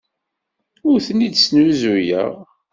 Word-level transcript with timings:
Ur 0.89 0.97
ten-id-snuzuyeɣ. 1.05 2.31